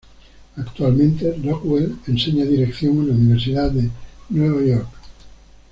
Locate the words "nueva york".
4.31-4.89